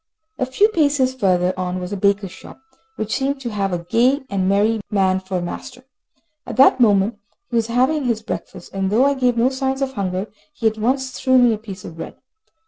[0.39, 2.59] A few paces further on was a baker's shop,
[2.95, 5.83] which seemed to have a gay and merry man for a master.
[6.43, 7.19] At that moment
[7.51, 10.79] he was having his breakfast, and though I gave no signs of hunger, he at
[10.79, 12.15] once threw me a piece of bread.